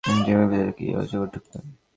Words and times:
ডিমের 0.23 0.47
ভিতরে 0.51 0.71
কি 0.77 0.85
অজগর 0.95 1.27
ডুকবে! 1.33 1.57